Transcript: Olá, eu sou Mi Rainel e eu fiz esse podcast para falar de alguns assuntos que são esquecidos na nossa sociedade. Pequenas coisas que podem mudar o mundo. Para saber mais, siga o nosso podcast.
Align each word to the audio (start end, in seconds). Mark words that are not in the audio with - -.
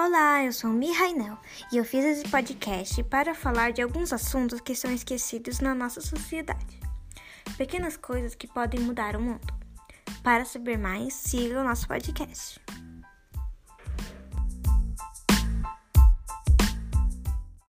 Olá, 0.00 0.44
eu 0.44 0.52
sou 0.52 0.70
Mi 0.70 0.92
Rainel 0.92 1.36
e 1.72 1.76
eu 1.76 1.84
fiz 1.84 2.04
esse 2.04 2.22
podcast 2.28 3.02
para 3.02 3.34
falar 3.34 3.72
de 3.72 3.82
alguns 3.82 4.12
assuntos 4.12 4.60
que 4.60 4.72
são 4.72 4.92
esquecidos 4.92 5.58
na 5.58 5.74
nossa 5.74 6.00
sociedade. 6.00 6.78
Pequenas 7.56 7.96
coisas 7.96 8.36
que 8.36 8.46
podem 8.46 8.78
mudar 8.78 9.16
o 9.16 9.20
mundo. 9.20 9.52
Para 10.22 10.44
saber 10.44 10.78
mais, 10.78 11.14
siga 11.14 11.60
o 11.60 11.64
nosso 11.64 11.88
podcast. 11.88 12.60